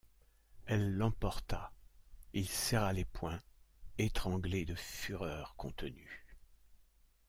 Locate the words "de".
4.65-4.73